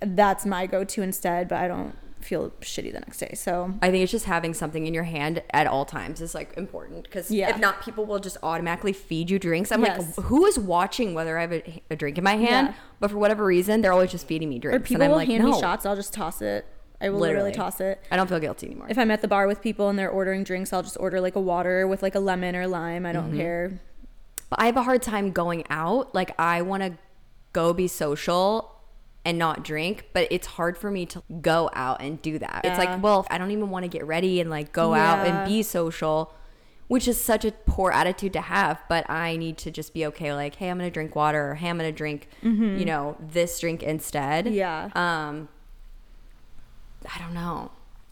[0.00, 3.32] that's my go-to instead, but I don't feel shitty the next day.
[3.34, 6.56] So I think it's just having something in your hand at all times is like
[6.56, 7.50] important because Yeah.
[7.50, 9.72] if not, people will just automatically feed you drinks.
[9.72, 10.16] I'm Yes.
[10.18, 12.68] like, who is watching whether I have a, a drink in my hand?
[12.68, 12.74] Yeah.
[13.00, 14.76] But for whatever reason, they're always just feeding me drinks.
[14.76, 16.66] or people and I'm will like, hand no, me shots, I'll just toss it.
[17.02, 17.70] I will literally, Literally.
[17.70, 17.98] toss it.
[18.10, 18.86] I don't feel guilty anymore.
[18.90, 21.34] If I'm at the bar with people and they're ordering drinks, I'll just order like
[21.34, 23.06] a water with like a lemon or lime.
[23.06, 23.38] I don't Mm-hmm.
[23.38, 23.80] care.
[24.50, 26.14] But I have a hard time going out.
[26.14, 26.92] Like I want to
[27.54, 28.70] go be social
[29.24, 32.62] and not drink, but it's hard for me to go out and do that.
[32.64, 35.46] It's like, well, I don't even want to get ready and like go out and
[35.46, 36.34] be social,
[36.88, 38.82] which is such a poor attitude to have.
[38.88, 40.32] But I need to just be okay.
[40.32, 43.82] Like, hey, I'm gonna drink water, or hey, I'm gonna drink, you know, this drink
[43.82, 44.46] instead.
[44.46, 44.54] Mm-hmm.
[44.54, 44.88] Yeah.
[44.94, 45.48] Um,
[47.14, 47.70] I don't know.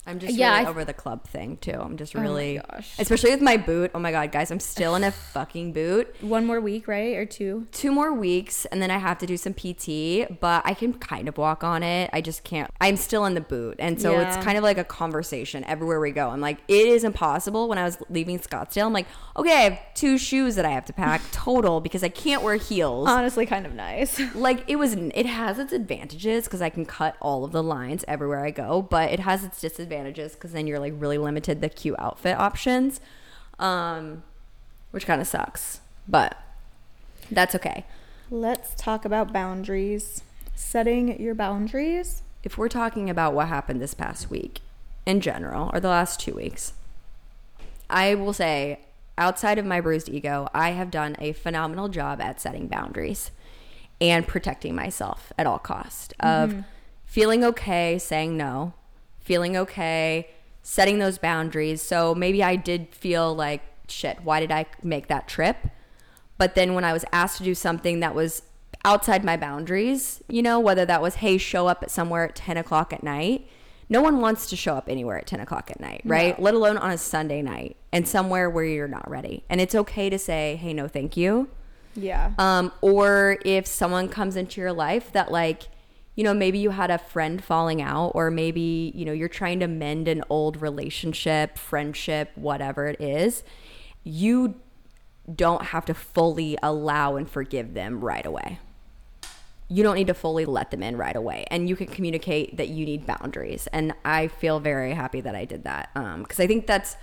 [0.09, 1.71] I'm just Yeah, really I- over the club thing too.
[1.79, 2.95] I'm just oh my really, gosh.
[2.99, 3.91] especially with my boot.
[3.93, 7.15] Oh my god, guys, I'm still in a fucking boot One more week, right?
[7.15, 7.67] Or two?
[7.71, 11.27] two more weeks and then I have to do some PT, but I can kind
[11.29, 12.09] of walk on it.
[12.11, 12.71] I just can't.
[12.81, 13.75] I'm still in the boot.
[13.77, 14.35] And so Yeah.
[14.35, 16.29] it's kind of like a conversation everywhere we go.
[16.29, 17.67] I'm like, it is impossible.
[17.69, 19.05] When I was leaving Scottsdale, I'm like,
[19.37, 22.55] okay, I have two shoes that I have to pack total because I can't wear
[22.55, 23.07] heels.
[23.07, 24.19] Honestly, kind of nice.
[24.35, 28.03] like it was it has its advantages because I can cut all of the lines
[28.07, 31.69] everywhere I go, but it has its disadvantages because then you're like really limited the
[31.69, 32.99] cute outfit options.
[33.59, 34.23] Um
[34.91, 35.81] which kind of sucks.
[36.07, 36.37] But
[37.29, 37.85] that's okay.
[38.31, 40.23] Let's talk about boundaries.
[40.55, 42.21] Setting your boundaries.
[42.43, 44.61] if we're talking about what happened this past week
[45.05, 46.73] in general or the last two weeks,
[47.89, 48.79] I will say,
[49.17, 53.31] outside of my bruised ego, I have done a phenomenal job at setting boundaries
[53.99, 56.63] and protecting myself at all cost of
[57.05, 58.73] feeling okay saying no,
[59.29, 60.27] feeling okay
[60.63, 61.81] setting those boundaries.
[61.81, 65.57] So maybe I did feel like shit, why did I make that trip?
[66.37, 68.41] But then when I was asked to do something that was
[68.85, 72.57] outside my boundaries, you know, whether that was, hey, show up at somewhere at 10
[72.57, 73.47] o'clock at night,
[73.89, 76.37] no one wants to show up anywhere at 10 o'clock at night, right?
[76.37, 76.45] No.
[76.45, 79.43] Let alone on a Sunday night and somewhere where you're not ready.
[79.49, 81.49] And it's okay to say, hey, no, thank you.
[81.95, 82.31] Yeah.
[82.37, 85.63] Um, or if someone comes into your life that like,
[86.19, 89.61] you know, maybe you had a friend falling out, or maybe, you know, you're trying
[89.61, 93.41] to mend an old relationship, friendship, whatever it is,
[94.03, 94.55] you
[95.33, 98.59] don't have to fully allow and forgive them right away.
[99.69, 101.45] You don't need to fully let them in right away.
[101.49, 103.69] And you can communicate that you need boundaries.
[103.71, 105.89] And I feel very happy that I did that.
[105.95, 106.97] Um, because I think that's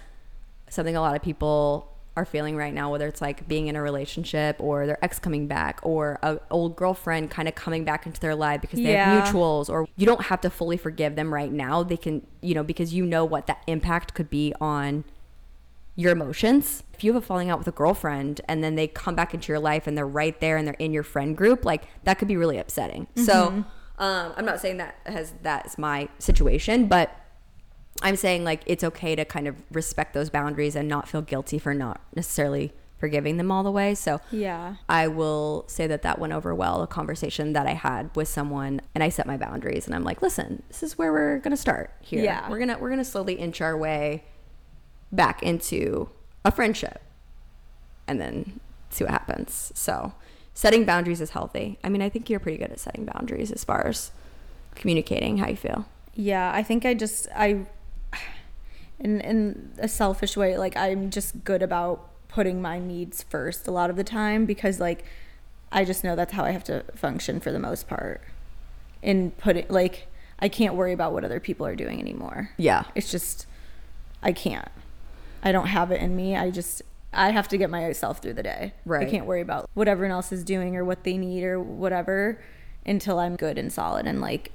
[0.68, 3.82] something a lot of people are feeling right now whether it's like being in a
[3.82, 8.18] relationship or their ex coming back or a old girlfriend kind of coming back into
[8.20, 9.12] their life because they Yeah.
[9.14, 11.82] have mutuals or you don't have to fully forgive them right now.
[11.82, 15.04] They can you know because you know what that impact could be on
[15.94, 16.82] your emotions.
[16.94, 19.48] If you have a falling out with a girlfriend and then they come back into
[19.52, 22.28] your life and they're right there and they're in your friend group like that could
[22.28, 23.06] be really upsetting.
[23.16, 23.64] So
[23.98, 27.10] um, i'm not saying that has that's my situation but
[28.02, 31.58] I'm saying like it's okay to kind of respect those boundaries and not feel guilty
[31.58, 33.94] for not necessarily forgiving them all the way.
[33.94, 34.76] So Yeah.
[34.88, 36.82] I will say that that went over well.
[36.82, 40.22] A conversation that I had with someone, and I set my boundaries, and I'm like,
[40.22, 42.22] listen, this is where we're gonna start here.
[42.24, 42.48] Yeah.
[42.48, 44.24] we're gonna we're gonna slowly inch our way
[45.12, 46.08] back into
[46.44, 47.00] a friendship,
[48.06, 49.72] and then see what happens.
[49.74, 50.14] So
[50.54, 51.78] setting boundaries is healthy.
[51.84, 54.10] I mean, I think you're pretty good at setting boundaries as far as
[54.74, 55.86] communicating how you feel.
[56.14, 57.66] Yeah, I think I just I
[58.98, 63.70] in in a selfish way, like I'm just good about putting my needs first a
[63.70, 65.04] lot of the time because like
[65.72, 68.22] I just know that's how I have to function for the most part.
[69.02, 72.50] In putting like I can't worry about what other people are doing anymore.
[72.56, 73.46] Yeah, It's just
[74.22, 74.68] I can't.
[75.42, 76.36] I don't have it in me.
[76.36, 76.82] I just
[77.12, 78.74] I have to get myself through the day.
[78.84, 79.06] Right.
[79.06, 82.40] I can't worry about what everyone else is doing or what they need or whatever
[82.84, 84.52] until I'm good and solid and like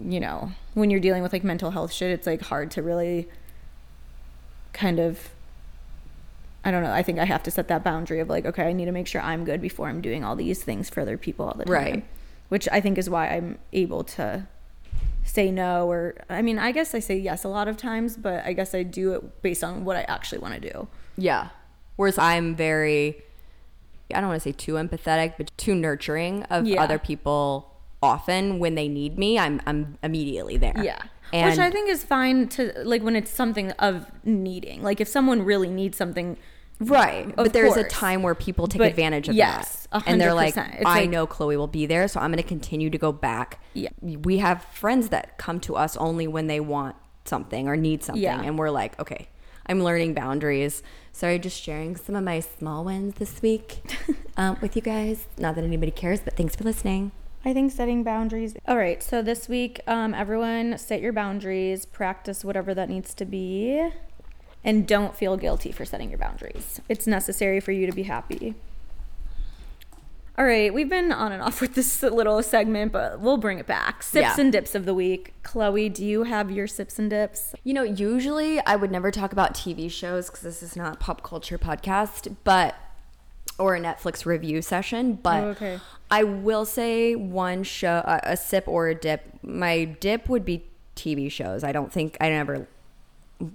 [0.00, 3.28] you know, when you're dealing with like mental health shit, it's like hard to really
[4.72, 5.30] kind of
[6.64, 6.92] I don't know.
[6.92, 9.06] I think I have to set that boundary of like, okay, I need to make
[9.06, 11.72] sure I'm good before I'm doing all these things for other people all the time.
[11.72, 12.04] Right.
[12.48, 14.48] Which I think is why I'm able to
[15.24, 18.44] say no or I mean, I guess I say yes a lot of times, but
[18.44, 20.88] I guess I do it based on what I actually want to do.
[21.16, 21.50] Yeah.
[21.94, 23.22] Whereas I'm very,
[24.12, 26.82] I don't want to say too empathetic, but too nurturing of Yeah.
[26.82, 27.75] other people.
[28.02, 30.74] Often when they need me, I'm I'm immediately there.
[30.82, 31.00] Yeah.
[31.32, 34.82] and Which I think is fine to like when it's something of needing.
[34.82, 36.36] Like if someone really needs something
[36.78, 37.28] right.
[37.30, 40.20] Of But there's a time where people take But advantage of yes, that, a and
[40.20, 40.56] they're like.
[40.58, 43.60] I like- know Chloe will be there, so I'm going to continue to go back.
[43.72, 43.88] Yeah.
[44.02, 48.22] We have friends that come to us only when they want something or need something,
[48.22, 48.40] Yeah.
[48.42, 49.28] and we're like, okay,
[49.66, 50.82] I'm learning boundaries.
[51.12, 53.78] Sorry, just sharing some of my small wins this week
[54.36, 55.26] um, with you guys.
[55.38, 57.10] Not that anybody cares, but thanks for listening.
[57.46, 58.56] I think setting boundaries.
[58.66, 63.24] All right, so this week, um, everyone set your boundaries, practice whatever that needs to
[63.24, 63.88] be,
[64.64, 66.80] and don't feel guilty for setting your boundaries.
[66.88, 68.56] It's necessary for you to be happy.
[70.36, 73.66] All right, we've been on and off with this little segment, but we'll bring it
[73.68, 74.02] back.
[74.02, 74.40] Sips Yeah.
[74.40, 75.32] and dips of the week.
[75.44, 77.54] Chloe, do you have your sips and dips?
[77.62, 80.98] You know, usually I would never talk about TV shows because this is not a
[80.98, 82.74] pop culture podcast, but
[83.58, 85.14] or a Netflix review session.
[85.14, 85.80] But Oh, okay.
[86.10, 89.22] I will say one show, a, a sip or a dip.
[89.42, 90.64] My dip would be
[90.94, 91.64] TV shows.
[91.64, 92.68] I don't think I never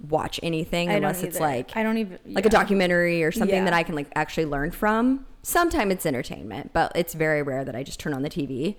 [0.08, 3.64] watch anything I unless it's like I don't even like a documentary or something Yeah.
[3.64, 5.26] that I can like actually learn from.
[5.42, 8.76] Sometimes it's entertainment, but it's very rare that I just turn on the TV.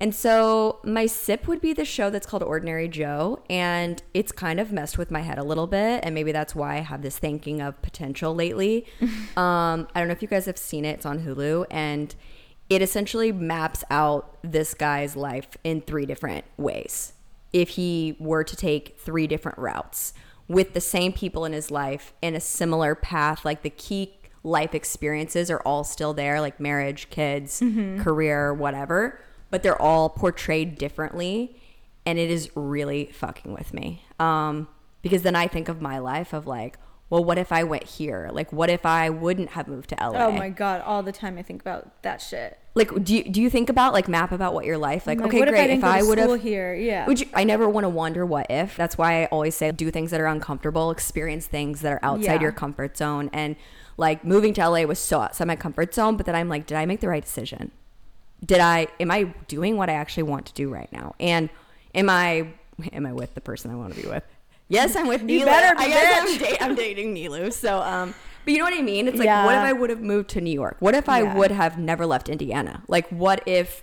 [0.00, 4.58] And so my sip would be the show that's called Ordinary Joe, and it's kind
[4.58, 7.18] of messed with my head a little bit, and maybe that's why I have this
[7.18, 8.86] thinking of potential lately.
[9.00, 12.14] um, I don't know if you guys have seen it; it's on Hulu, and
[12.68, 17.12] it essentially maps out this guy's life in three different ways.
[17.52, 20.12] If he were to take three different routes
[20.48, 24.74] with the same people in his life in a similar path, like the key life
[24.74, 27.60] experiences are all still there, like marriage, kids,
[28.02, 31.56] career, whatever, but they're all portrayed differently.
[32.06, 34.04] And it is really fucking with me.
[34.20, 34.68] Um,
[35.00, 36.78] because then I think of my life of like,
[37.10, 38.30] well, what if I went here?
[38.32, 40.26] Like, what if I wouldn't have moved to LA?
[40.26, 40.80] Oh my god!
[40.80, 42.58] All the time I think about that shit.
[42.74, 45.20] Like, do you, do you think about like map about what your life like?
[45.20, 45.70] Like, okay, what great.
[45.70, 46.74] if I to would have here?
[46.74, 47.06] Yeah.
[47.06, 48.76] Would you, I never want to wonder what if.
[48.76, 52.24] That's why I always say do things that are uncomfortable, experience things that are outside
[52.34, 52.40] Yeah.
[52.40, 53.30] your comfort zone.
[53.32, 53.54] And
[53.96, 56.76] like moving to LA was so outside my comfort zone, but then I'm like, did
[56.76, 57.70] I make the right decision?
[58.44, 61.14] Did I am I doing what I actually want to do right now?
[61.20, 61.50] And
[61.94, 62.48] am I
[62.92, 64.24] am I with the person I want to be with?
[64.68, 65.44] Yes, I'm with You Nilu.
[65.44, 67.52] better be, I guess I'm, da- I'm dating Nilu.
[67.52, 69.08] So um but you know what I mean?
[69.08, 70.76] It's like what if I would have moved to New York?
[70.80, 71.34] What if I Yeah.
[71.34, 72.82] would have never left Indiana?
[72.88, 73.82] Like what if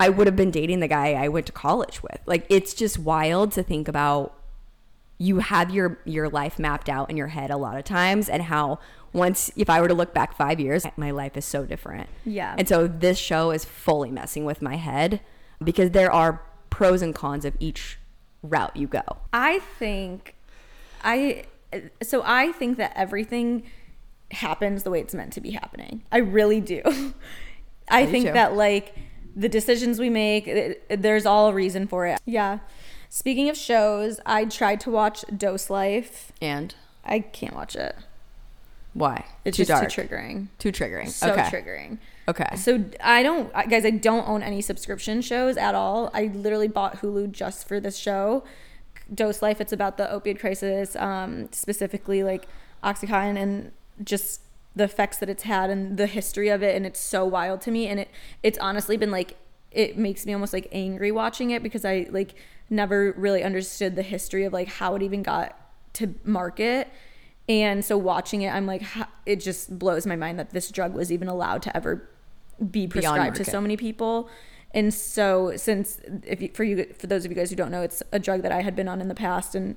[0.00, 2.18] I would have been dating the guy I went to college with.
[2.26, 4.34] Like it's just wild to think about
[5.18, 8.42] you have your your life mapped out in your head a lot of times and
[8.42, 8.78] how
[9.12, 12.08] once if I were to look back 5 years my life is so different.
[12.24, 12.54] Yeah.
[12.58, 15.20] And so this show is fully messing with my head
[15.62, 17.98] because there are pros and cons of each
[18.42, 19.02] route you go.
[19.32, 20.34] I think
[21.04, 21.44] I
[22.02, 23.64] so I think that everything
[24.32, 26.02] happens the way it's meant to be happening.
[26.10, 26.82] I really do.
[27.88, 28.32] I do think too.
[28.32, 28.96] that like
[29.36, 32.20] the decisions we make it- there's all a reason for it.
[32.24, 32.58] Yeah.
[33.14, 36.30] Speaking of shows, I tried to watch Dopesick.
[36.42, 36.74] And
[37.04, 37.94] I can't watch it.
[38.92, 39.26] why?
[39.44, 39.88] It's too just dark.
[39.88, 40.48] too triggering.
[40.58, 41.08] Too triggering.
[41.10, 41.42] So okay.
[41.42, 41.98] triggering.
[42.26, 42.56] Okay.
[42.56, 43.84] So I don't, guys.
[43.84, 46.10] I don't own any subscription shows at all.
[46.12, 48.42] I literally bought Hulu just for this show,
[49.14, 49.60] Dopesick.
[49.60, 52.48] It's about the opioid crisis, um, specifically like
[52.82, 53.70] OxyContin and
[54.02, 54.40] just
[54.74, 56.74] the effects that it's had and the history of it.
[56.74, 57.86] And it's so wild to me.
[57.86, 58.10] And it,
[58.42, 59.36] it's honestly been like
[59.74, 62.34] it makes me almost like angry watching it because I like
[62.70, 65.58] never really understood the history of like how it even got
[65.94, 66.88] to market.
[67.48, 68.82] And so watching it, I'm like,
[69.26, 72.08] it just blows my mind that this drug was even allowed to ever
[72.70, 74.28] be prescribed to so many people.
[74.72, 77.82] And so, since if you, for you, for those of you guys who don't know,
[77.82, 79.76] it's a drug that I had been on in the past, and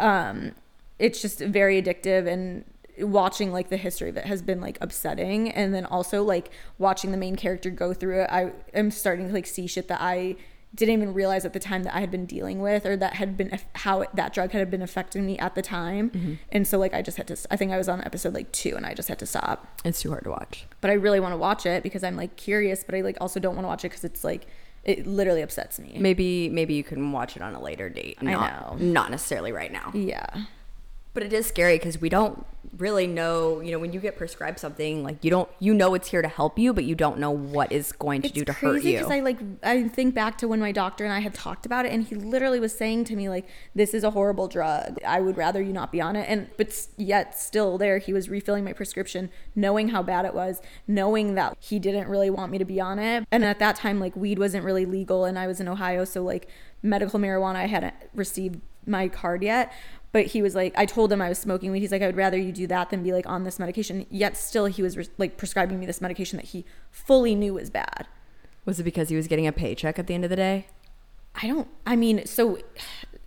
[0.00, 0.52] um,
[0.98, 2.26] it's just very addictive.
[2.26, 2.64] And
[3.00, 5.50] watching like the history of it has been like upsetting.
[5.50, 9.32] And then also like watching the main character go through it, I am starting to
[9.32, 10.36] like see shit that I
[10.74, 13.36] didn't even realize at the time that I had been dealing with or that had
[13.36, 16.10] been how it, that drug had been affecting me at the time.
[16.10, 16.34] Mm-hmm.
[16.52, 18.76] And so like I just had to I think I was on episode like 2
[18.76, 19.66] and I just had to stop.
[19.84, 20.66] It's too hard to watch.
[20.80, 23.40] But I really want to watch it because I'm like curious, but I like also
[23.40, 24.46] don't want to watch it cuz it's like
[24.84, 25.96] it literally upsets me.
[25.98, 28.18] Maybe maybe you can watch it on a later date.
[28.20, 28.76] I know.
[28.78, 29.92] Not necessarily right now.
[29.94, 30.26] Yeah.
[31.16, 32.44] But it is scary because we don't
[32.76, 36.08] really know, you know, when you get prescribed something, like you don't, you know, it's
[36.08, 38.82] here to help you, but you don't know what is going to do to hurt
[38.82, 38.98] you.
[38.98, 41.86] because I like I think back to when my doctor and I had talked about
[41.86, 44.98] it, and he literally was saying to me like, "This is a horrible drug.
[45.06, 48.28] I would rather you not be on it." And but yet still there, he was
[48.28, 52.58] refilling my prescription, knowing how bad it was, knowing that he didn't really want me
[52.58, 53.24] to be on it.
[53.30, 56.22] And at that time, like weed wasn't really legal, and I was in Ohio, so
[56.22, 56.46] like
[56.82, 59.72] medical marijuana, I hadn't received my card yet.
[60.12, 61.80] But he was like, I told him I was smoking weed.
[61.80, 64.06] He's like, I would rather you do that than be like on this medication.
[64.08, 68.06] Yet still, he was like prescribing me this medication that he fully knew was bad.
[68.64, 70.66] was it because he was getting a paycheck at the end of the day?
[71.42, 71.68] I don't.
[71.86, 72.58] I mean, so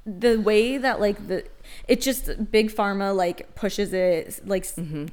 [0.05, 1.45] the way that like the
[1.87, 5.05] it just big pharma like pushes it like s mm-hmm.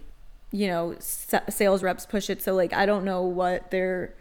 [0.53, 2.41] you know sa- sales reps push it.
[2.41, 4.15] So like I don't know what their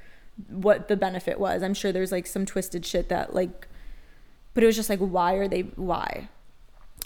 [0.50, 1.64] what the benefit was.
[1.64, 3.68] I'm sure there's like some twisted shit that like,
[4.56, 6.28] but it was just like why are they why?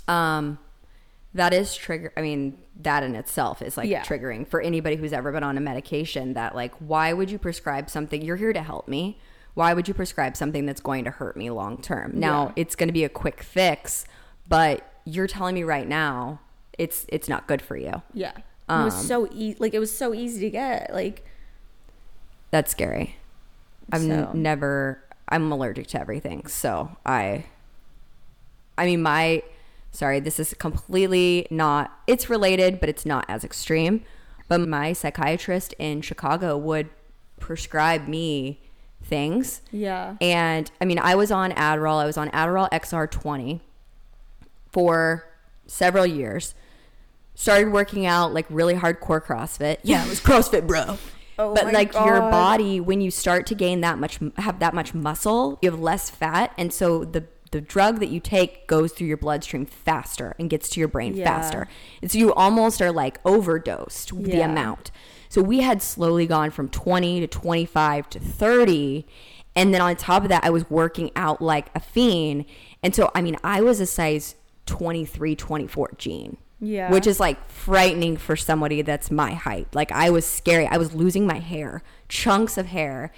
[0.08, 0.58] Um,
[1.34, 2.12] that is trigger.
[2.18, 4.04] I mean, that in itself is like Yeah.
[4.04, 6.34] triggering for anybody who's ever been on a medication.
[6.34, 8.22] That like, why would you prescribe something?
[8.22, 9.20] You're here to help me.
[9.54, 12.14] Why would you prescribe something that's going to hurt me long term?
[12.16, 12.54] Now, Yeah.
[12.56, 14.06] it's going to be a quick fix,
[14.48, 16.40] but you're telling me right now
[16.78, 18.02] it's it's not good for you.
[18.14, 21.26] Yeah, it was Um, so easy like it was so easy to get like
[22.52, 23.18] That's scary.
[23.92, 25.04] I've n- never.
[25.30, 27.46] I'm allergic to everything, so I.
[28.78, 29.44] I mean, my.
[29.92, 31.92] Sorry, this is completely not.
[32.06, 34.04] It's related, but it's not as extreme.
[34.48, 36.90] But my psychiatrist in Chicago would
[37.40, 38.60] prescribe me
[39.04, 39.62] things.
[39.72, 41.98] yeah And I mean, I was on Adderall.
[41.98, 43.62] I was on Adderall XR20
[44.72, 45.26] for
[45.68, 46.54] several years.
[47.36, 49.78] Started working out like really hardcore CrossFit.
[49.84, 50.98] Yeah, it was CrossFit, bro.
[51.40, 54.94] Oh but like your body, when you start to gain that much, have that much
[54.94, 59.08] muscle, you have less fat, and so the the drug that you take goes through
[59.08, 61.24] your bloodstream faster and gets to your brain Yeah.
[61.26, 61.68] faster.
[62.02, 64.92] And so you almost are like overdosed with the amount.
[65.30, 69.08] So we had slowly gone from 20 to 25 to 30.
[69.56, 72.46] And then on top of that, I was working out like a fiend.
[72.84, 74.36] And so, I mean, I was a size
[74.68, 76.38] 23, 24 jean.
[76.62, 76.92] Yeah.
[76.92, 79.68] Which is like frightening for somebody that's my height.
[79.74, 80.68] Like I was scary.
[80.68, 83.12] I was losing my hair, chunks of hair.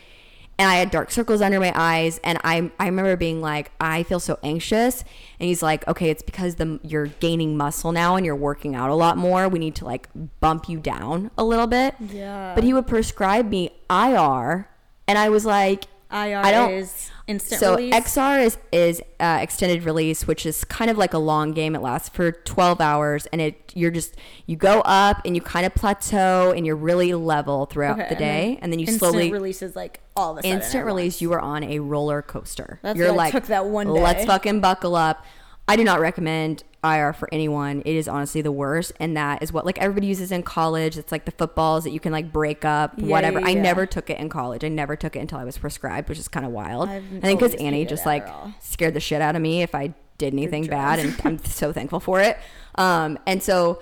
[0.59, 2.19] And I had dark circles under my eyes.
[2.23, 5.01] And I, I remember being like, I feel so anxious.
[5.39, 8.91] And he's like, okay, it's because the you're gaining muscle now and you're working out
[8.91, 9.49] a lot more.
[9.49, 10.07] We need to like
[10.39, 11.95] bump you down a little bit.
[11.99, 12.53] Yeah.
[12.53, 14.67] But he would prescribe me IR.
[15.07, 17.95] And I was like, IR I don't- is instant so release.
[17.95, 21.75] XR is is uh, extended release, which is kind of like a long game.
[21.75, 24.15] It lasts for 12 hours, and it you're just
[24.45, 28.15] you go up and you kind of plateau, and you're really level throughout Okay, the
[28.15, 31.21] day, and then, you instant slowly releases like all sudden instant release.
[31.21, 32.79] You are on a roller coaster.
[32.83, 35.25] That's you're like took that one Let's fucking buckle up.
[35.67, 37.81] I do not recommend IR for anyone.
[37.85, 40.97] It is honestly the worst, and that is what like everybody uses in college.
[40.97, 43.39] It's like the footballs that you can like break up, Yeah, whatever.
[43.39, 44.63] yeah, I never took it in college.
[44.63, 46.89] I never took it until I was prescribed, which is kind of wild.
[46.89, 48.27] I've I think because Annie just like
[48.59, 51.15] scared the shit out of me if I did anything bad, and.
[51.23, 52.37] I'm so thankful for it.
[52.75, 53.81] Um, and so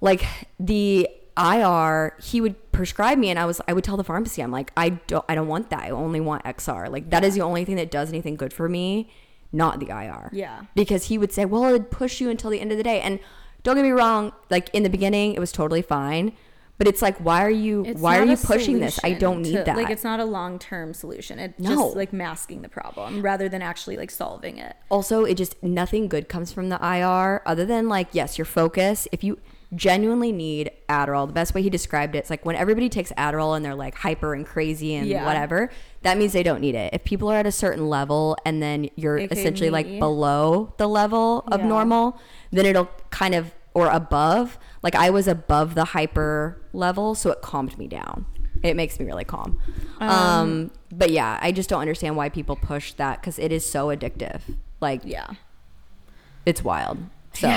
[0.00, 0.24] like
[0.58, 4.50] the IR, he would prescribe me, and I was I would tell the pharmacy, I'm
[4.50, 5.82] like, I don't I don't want that.
[5.84, 6.90] I only want XR.
[6.90, 9.08] Like that is the only thing that does anything good for me,
[9.52, 10.30] not the IR.
[10.32, 10.62] Yeah.
[10.74, 13.18] Because he would say, well, it'd push you until the end of the day, and
[13.62, 16.32] don't get me wrong, like in the beginning, it was totally fine.
[16.78, 19.00] But it's like, why are you It's why are you pushing this?
[19.02, 19.76] I don't need to- that.
[19.76, 21.40] Like it's not a long term solution.
[21.40, 21.70] It's No.
[21.74, 24.76] just like masking the problem rather than actually like solving it.
[24.88, 29.08] also it just nothing good comes from the IR other than like yes your focus
[29.10, 29.40] if you
[29.74, 33.54] genuinely need Adderall the best way he described it it's like when everybody takes Adderall
[33.54, 35.26] and they're like hyper and crazy and Yeah.
[35.26, 35.70] whatever
[36.02, 38.88] that means they don't need it if people are at a certain level and then
[38.96, 41.66] you're AKA essentially like below the level of Yeah.
[41.66, 42.18] normal
[42.50, 47.42] then it'll kind of or above like I was above the hyper level so it
[47.42, 48.24] calmed me down
[48.62, 49.60] It makes me really calm.
[50.00, 53.88] Um, but yeah, I just don't understand why people push that because it is so
[53.94, 54.40] addictive.
[54.80, 55.28] Like, Yeah.
[56.44, 56.98] it's wild.
[57.40, 57.48] So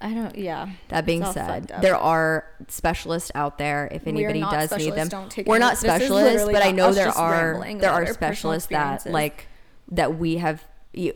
[0.00, 0.36] I don't.
[0.36, 0.68] Yeah.
[0.88, 3.88] that being said, there are specialists out there.
[3.90, 5.08] If anybody does need them,
[5.46, 9.48] we're any- not specialists, but I know there are there are specialists that like
[9.92, 10.64] that we have.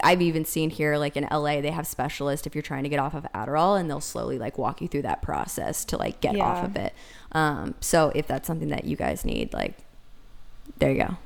[0.03, 2.99] I've even seen here, like in LA, they have specialists if you're trying to get
[2.99, 6.35] off of Adderall, and they'll slowly like walk you through that process to like get
[6.45, 6.93] off of it.
[7.33, 9.79] Um, so if that's something that you guys need, like,
[10.79, 11.17] there you go.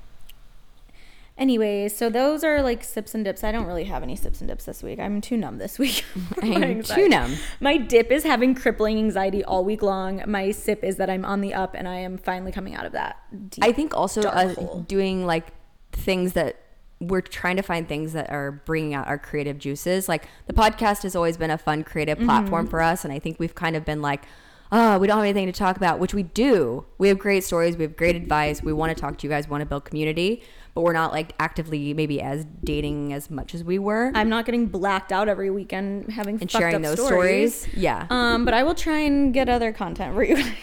[1.36, 3.42] Anyway, so those are like sips and dips.
[3.42, 5.00] I don't really have any sips and dips this week.
[5.00, 6.04] I'm too numb this week.
[6.42, 7.36] I'm too numb.
[7.60, 10.22] My dip is having crippling anxiety all week long.
[10.26, 12.92] My sip is that I'm on the up and I am finally coming out of
[12.92, 13.16] that.
[13.50, 13.64] Deep.
[13.64, 15.48] I think also uh, doing like
[15.90, 16.60] things that
[17.00, 20.08] we're trying to find things that are bringing out our creative juices.
[20.08, 22.26] Like the podcast has always been a fun creative Mm-hmm.
[22.28, 24.22] platform for us, and I think we've kind of been like,
[24.70, 26.86] oh, we don't have anything to talk about, which we do.
[26.98, 28.62] We have great stories, we have great advice.
[28.62, 30.42] We want to talk to you guys, want to build community,
[30.74, 34.44] but we're not like actively maybe as dating as much as we were I'm not
[34.44, 37.54] getting blacked out every weekend having and sharing up those stories.
[37.60, 37.76] stories.
[37.76, 40.52] Yeah, Um, but I will try and get other content for you guys.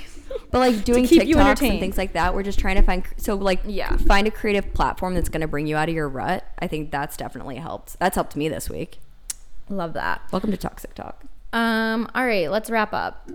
[0.49, 3.59] But like doing TikToks and things like that, we're just trying to find so like
[3.65, 3.97] Yeah.
[3.97, 6.45] find a creative platform that's going to bring you out of your rut.
[6.59, 7.99] I think that's definitely helped.
[7.99, 8.99] That's helped me this week.
[9.67, 10.21] Love that.
[10.31, 11.25] Welcome to Toxic Talk.
[11.51, 13.29] Um, all right, let's wrap up.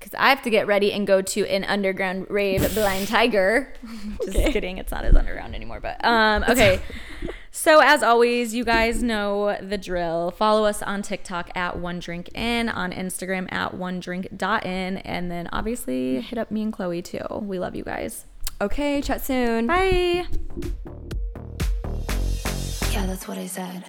[0.00, 3.72] Because I have to get ready and go to an underground rave blind tiger.
[4.24, 5.78] Just kidding, it's not as underground anymore.
[5.78, 6.80] But um, okay.
[7.50, 10.30] so as always, you guys know the drill.
[10.30, 14.26] Follow us on TikTok at one drink in, on Instagram at one drink
[14.64, 17.26] in, and then obviously hit up me and Chloe too.
[17.42, 18.24] We love you guys.
[18.62, 19.66] Okay, chat soon.
[19.66, 20.26] Bye.
[22.90, 23.84] Yeah, that's what I said.